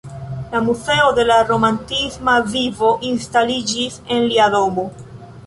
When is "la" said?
0.51-0.61, 1.31-1.37